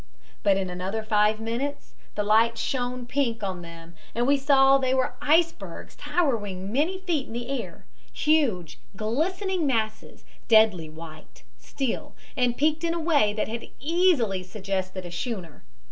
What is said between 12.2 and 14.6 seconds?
and peaked in a way that had easily